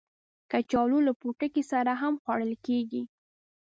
کچالو 0.51 0.97
له 1.07 1.13
پوټکي 1.19 1.63
سره 1.71 1.91
هم 2.01 2.13
خوړل 2.23 2.53
کېږي 2.65 3.03